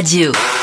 [0.00, 0.59] Radio.